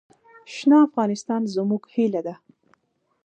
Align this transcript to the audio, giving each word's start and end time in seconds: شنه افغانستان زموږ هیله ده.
شنه 0.53 0.77
افغانستان 0.87 1.41
زموږ 1.55 1.81
هیله 1.93 2.21
ده. 2.27 2.35